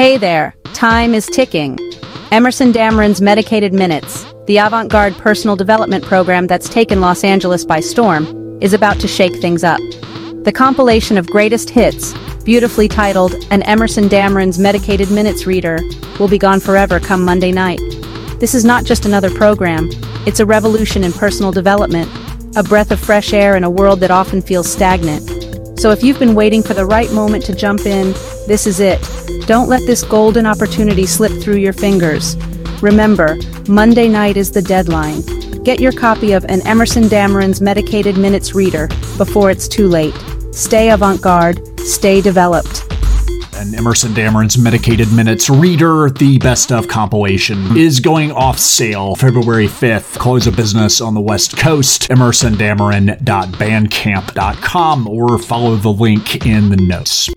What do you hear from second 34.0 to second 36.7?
night is the deadline. Get your copy of An